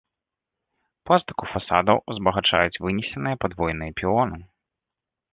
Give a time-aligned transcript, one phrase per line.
[1.09, 4.39] Пластыку фасадаў узбагачаюць вынесеныя падвойныя пілоны.